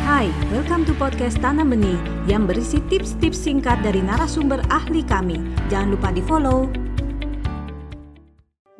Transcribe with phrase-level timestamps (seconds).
[0.00, 5.36] Hai, welcome to podcast Tanam Benih yang berisi tips-tips singkat dari narasumber ahli kami.
[5.68, 6.72] Jangan lupa di-follow.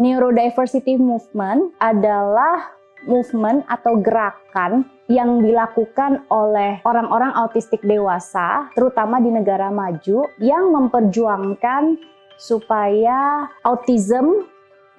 [0.01, 2.73] Neurodiversity Movement adalah
[3.05, 12.01] movement atau gerakan yang dilakukan oleh orang-orang autistik dewasa, terutama di negara maju, yang memperjuangkan
[12.41, 14.49] supaya autism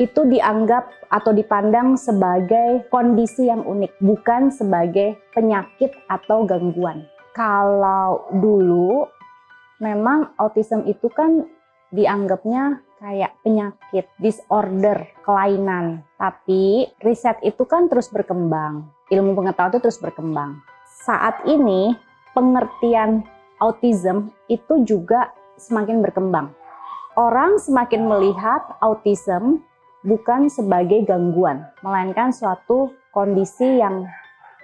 [0.02, 7.06] itu dianggap atau dipandang sebagai kondisi yang unik, bukan sebagai penyakit atau gangguan.
[7.38, 9.06] Kalau dulu
[9.78, 11.46] memang autism itu kan
[11.94, 16.02] dianggapnya kayak penyakit, disorder, kelainan.
[16.18, 20.58] Tapi riset itu kan terus berkembang, ilmu pengetahuan itu terus berkembang.
[21.06, 21.94] Saat ini
[22.34, 23.22] pengertian
[23.62, 25.30] autism itu juga
[25.62, 26.50] semakin berkembang.
[27.14, 29.62] Orang semakin melihat autism
[30.02, 34.06] bukan sebagai gangguan, melainkan suatu kondisi yang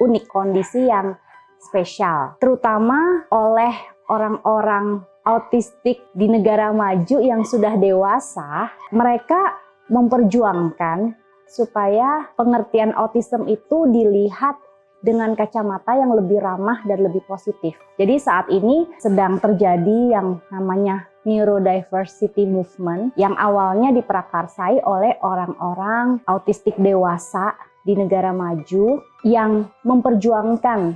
[0.02, 1.18] unik, kondisi yang
[1.58, 3.74] spesial, terutama oleh
[4.08, 9.60] orang-orang autistik di negara maju yang sudah dewasa, mereka
[9.92, 11.16] memperjuangkan
[11.48, 14.56] supaya pengertian autism itu dilihat
[15.04, 17.78] dengan kacamata yang lebih ramah dan lebih positif.
[17.96, 26.80] Jadi saat ini sedang terjadi yang namanya neurodiversity movement yang awalnya diprakarsai oleh orang-orang autistik
[26.80, 27.52] dewasa
[27.84, 30.96] di negara maju yang memperjuangkan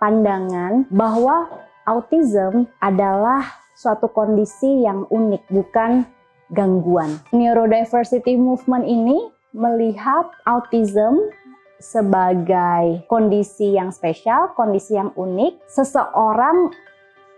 [0.00, 1.48] pandangan bahwa
[1.84, 3.44] autism adalah
[3.76, 6.08] suatu kondisi yang unik, bukan
[6.52, 7.20] gangguan.
[7.36, 11.28] Neurodiversity movement ini melihat autism
[11.76, 15.60] sebagai kondisi yang spesial, kondisi yang unik.
[15.68, 16.72] Seseorang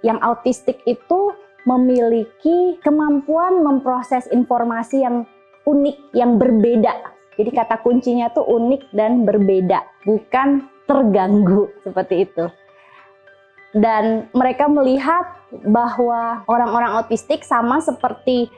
[0.06, 1.34] yang autistik itu
[1.67, 5.27] memiliki kemampuan memproses informasi yang
[5.67, 6.95] unik, yang berbeda.
[7.39, 12.47] Jadi kata kuncinya tuh unik dan berbeda, bukan terganggu seperti itu.
[13.77, 18.48] Dan mereka melihat bahwa orang-orang autistik sama seperti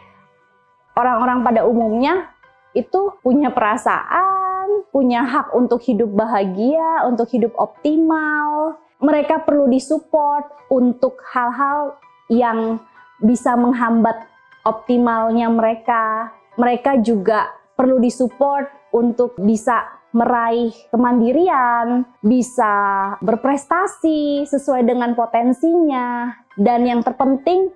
[0.95, 2.31] orang-orang pada umumnya
[2.79, 8.79] itu punya perasaan, punya hak untuk hidup bahagia, untuk hidup optimal.
[9.03, 11.99] Mereka perlu disupport untuk hal-hal
[12.31, 12.79] yang
[13.21, 14.27] bisa menghambat
[14.65, 16.35] optimalnya mereka.
[16.59, 17.49] Mereka juga
[17.79, 22.75] perlu disupport untuk bisa meraih kemandirian, bisa
[23.23, 27.71] berprestasi sesuai dengan potensinya, dan yang terpenting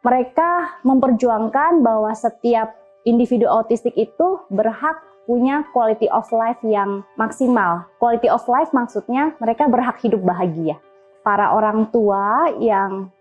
[0.00, 2.72] mereka memperjuangkan bahwa setiap
[3.02, 4.96] individu autistik itu berhak
[5.28, 7.84] punya quality of life yang maksimal.
[8.00, 10.80] Quality of life maksudnya mereka berhak hidup bahagia.
[11.20, 13.12] Para orang tua yang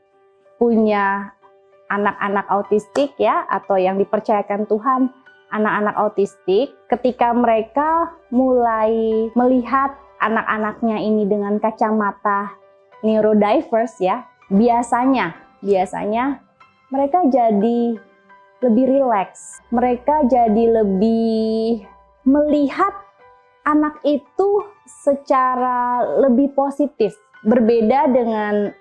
[0.56, 1.36] punya
[1.90, 5.10] anak-anak autistik ya atau yang dipercayakan Tuhan
[5.50, 12.54] anak-anak autistik ketika mereka mulai melihat anak-anaknya ini dengan kacamata
[13.02, 15.34] neurodiverse ya biasanya
[15.66, 16.46] biasanya
[16.90, 17.98] mereka jadi
[18.60, 19.64] lebih rileks.
[19.72, 21.84] Mereka jadi lebih
[22.28, 22.92] melihat
[23.64, 24.66] anak itu
[25.06, 27.16] secara lebih positif.
[27.48, 28.76] Berbeda dengan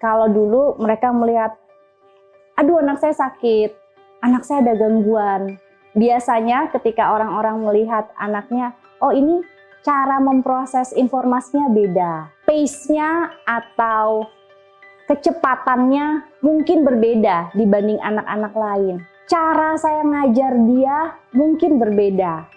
[0.00, 1.52] kalau dulu mereka melihat
[2.58, 3.70] aduh anak saya sakit,
[4.26, 5.62] anak saya ada gangguan.
[5.94, 9.46] Biasanya ketika orang-orang melihat anaknya, oh ini
[9.86, 12.12] cara memproses informasinya beda.
[12.42, 14.26] Pace-nya atau
[15.06, 18.96] kecepatannya mungkin berbeda dibanding anak-anak lain.
[19.30, 20.96] Cara saya ngajar dia
[21.30, 22.50] mungkin berbeda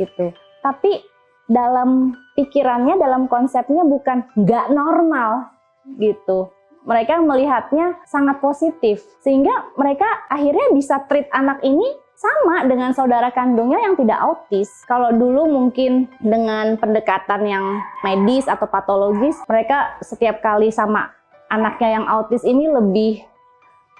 [0.00, 0.32] gitu.
[0.64, 1.04] Tapi
[1.44, 5.52] dalam pikirannya, dalam konsepnya bukan nggak normal
[6.00, 11.86] gitu mereka melihatnya sangat positif sehingga mereka akhirnya bisa treat anak ini
[12.22, 14.70] sama dengan saudara kandungnya yang tidak autis.
[14.86, 21.10] Kalau dulu mungkin dengan pendekatan yang medis atau patologis, mereka setiap kali sama
[21.50, 23.26] anaknya yang autis ini lebih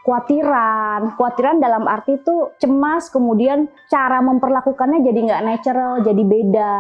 [0.07, 1.19] kuatiran.
[1.19, 6.77] Kuatiran dalam arti itu cemas, kemudian cara memperlakukannya jadi nggak natural, jadi beda.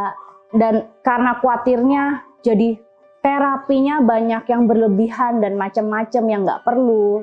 [0.53, 2.79] Dan karena kuatirnya jadi
[3.23, 7.23] terapinya banyak yang berlebihan dan macam-macam yang nggak perlu.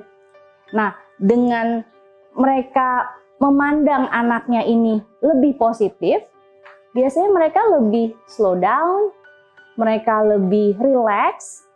[0.72, 1.84] Nah, dengan
[2.40, 6.24] mereka memandang anaknya ini lebih positif,
[6.96, 9.12] biasanya mereka lebih slow down,
[9.76, 11.68] mereka lebih relax,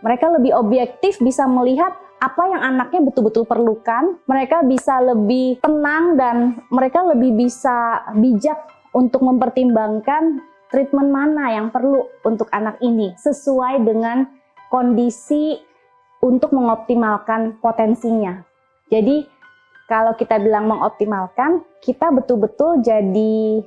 [0.00, 6.36] mereka lebih objektif bisa melihat apa yang anaknya betul-betul perlukan, mereka bisa lebih tenang dan
[6.72, 8.56] mereka lebih bisa bijak
[8.96, 10.40] untuk mempertimbangkan
[10.76, 14.28] treatment mana yang perlu untuk anak ini sesuai dengan
[14.68, 15.56] kondisi
[16.20, 18.44] untuk mengoptimalkan potensinya.
[18.92, 19.24] Jadi
[19.88, 23.64] kalau kita bilang mengoptimalkan, kita betul-betul jadi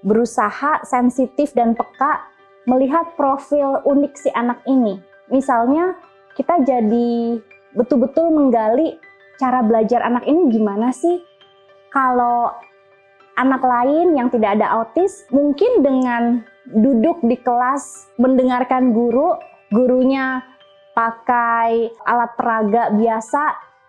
[0.00, 2.24] berusaha sensitif dan peka
[2.64, 4.96] melihat profil unik si anak ini.
[5.26, 5.98] misalnya
[6.38, 7.34] kita jadi
[7.74, 8.94] betul-betul menggali
[9.42, 11.18] cara belajar anak ini gimana sih?
[11.90, 12.54] Kalau
[13.36, 16.42] anak lain yang tidak ada autis, mungkin dengan
[16.72, 19.36] duduk di kelas mendengarkan guru,
[19.70, 20.42] gurunya
[20.96, 23.42] pakai alat peraga biasa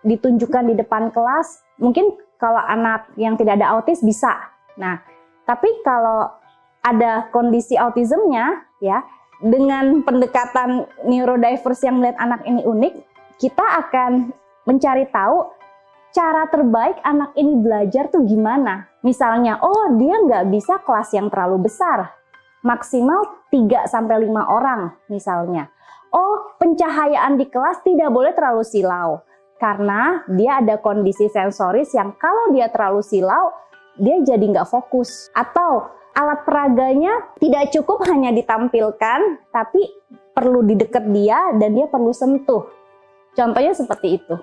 [0.04, 4.30] ditunjukkan di depan kelas, mungkin kalau anak yang tidak ada autis bisa.
[4.78, 5.02] Nah,
[5.48, 6.30] tapi kalau
[6.84, 9.02] ada kondisi autismnya, ya,
[9.42, 12.94] dengan pendekatan neurodiverse yang melihat anak ini unik,
[13.42, 14.30] kita akan
[14.68, 15.57] mencari tahu
[16.12, 18.88] cara terbaik anak ini belajar tuh gimana.
[19.04, 22.12] Misalnya, oh dia nggak bisa kelas yang terlalu besar,
[22.66, 25.70] maksimal 3 sampai 5 orang misalnya.
[26.08, 29.20] Oh, pencahayaan di kelas tidak boleh terlalu silau
[29.58, 33.52] karena dia ada kondisi sensoris yang kalau dia terlalu silau,
[33.98, 35.28] dia jadi nggak fokus.
[35.34, 39.82] Atau alat peraganya tidak cukup hanya ditampilkan, tapi
[40.32, 42.70] perlu di dekat dia dan dia perlu sentuh.
[43.34, 44.34] Contohnya seperti itu.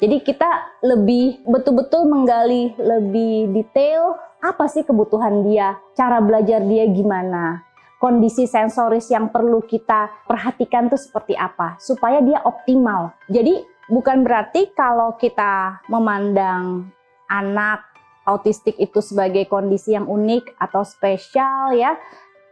[0.00, 7.62] Jadi kita lebih betul-betul menggali lebih detail apa sih kebutuhan dia, cara belajar dia gimana,
[8.02, 13.14] kondisi sensoris yang perlu kita perhatikan tuh seperti apa supaya dia optimal.
[13.30, 16.90] Jadi bukan berarti kalau kita memandang
[17.30, 17.86] anak
[18.26, 21.94] autistik itu sebagai kondisi yang unik atau spesial ya,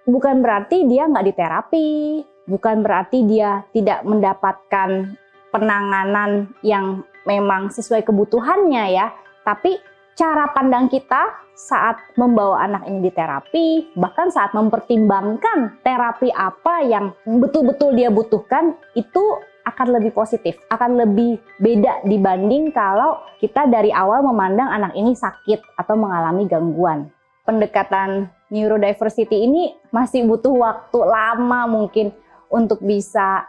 [0.06, 5.18] bukan berarti dia nggak diterapi, bukan berarti dia tidak mendapatkan
[5.50, 9.12] penanganan yang memang sesuai kebutuhannya ya,
[9.44, 9.76] tapi
[10.16, 17.12] cara pandang kita saat membawa anak ini di terapi, bahkan saat mempertimbangkan terapi apa yang
[17.24, 19.20] betul-betul dia butuhkan, itu
[19.64, 25.76] akan lebih positif, akan lebih beda dibanding kalau kita dari awal memandang anak ini sakit
[25.76, 27.12] atau mengalami gangguan.
[27.44, 32.12] Pendekatan neurodiversity ini masih butuh waktu lama mungkin
[32.48, 33.44] untuk bisa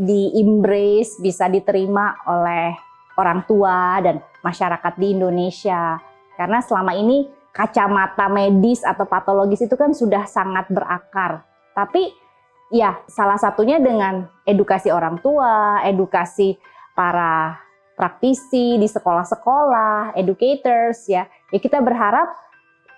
[0.00, 2.89] di-embrace, bisa diterima oleh
[3.20, 6.00] orang tua dan masyarakat di Indonesia.
[6.34, 11.44] Karena selama ini kacamata medis atau patologis itu kan sudah sangat berakar.
[11.76, 12.30] Tapi
[12.70, 16.54] Ya, salah satunya dengan edukasi orang tua, edukasi
[16.94, 17.58] para
[17.98, 21.26] praktisi di sekolah-sekolah, educators ya.
[21.50, 22.30] Ya kita berharap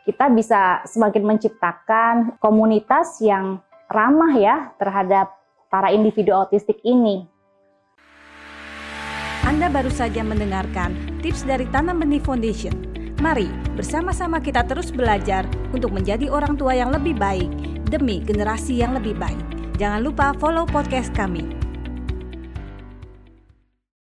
[0.04, 5.32] kita bisa semakin menciptakan komunitas yang ramah ya terhadap
[5.72, 7.24] para individu autistik ini.
[9.62, 10.90] Anda baru saja mendengarkan
[11.22, 12.74] tips dari Tanam Benih Foundation.
[13.22, 13.46] Mari
[13.78, 17.46] bersama-sama kita terus belajar untuk menjadi orang tua yang lebih baik
[17.86, 19.38] demi generasi yang lebih baik.
[19.78, 21.46] Jangan lupa follow podcast kami.